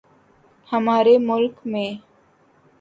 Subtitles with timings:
[0.67, 1.89] ہمارے ملک میں